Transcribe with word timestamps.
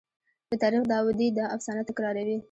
د 0.49 0.51
تاریخ 0.63 0.83
داودي 0.93 1.27
دا 1.37 1.45
افسانه 1.55 1.81
تکراروي. 1.89 2.37